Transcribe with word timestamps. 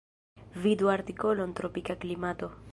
Vidu 0.63 0.89
artikolon 0.95 1.55
tropika 1.61 2.01
klimato. 2.07 2.55